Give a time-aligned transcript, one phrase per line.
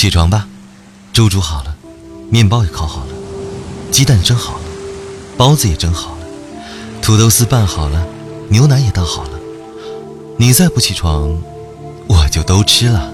[0.00, 0.48] 起床吧，
[1.12, 1.76] 粥煮好了，
[2.30, 3.12] 面包也烤好了，
[3.90, 4.64] 鸡蛋蒸好了，
[5.36, 6.26] 包子也蒸好了，
[7.02, 8.06] 土豆丝拌好了，
[8.48, 9.38] 牛奶也倒好了。
[10.38, 11.38] 你再不起床，
[12.08, 13.12] 我就都吃了。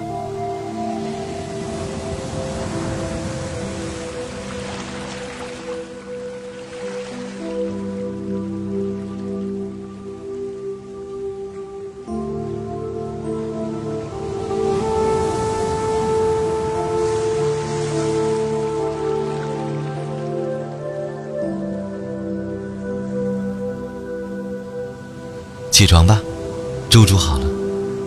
[25.77, 26.19] 起床吧，
[26.89, 27.45] 粥煮好了，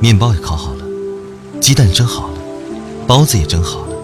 [0.01, 0.85] 面包也烤好了，
[1.61, 2.35] 鸡蛋蒸好了，
[3.07, 3.95] 包子也蒸好了，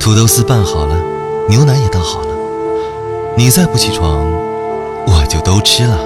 [0.00, 0.96] 土豆丝拌好了，
[1.48, 2.26] 牛奶也倒好了。
[3.36, 4.26] 你再不起床，
[5.06, 5.96] 我就都吃了。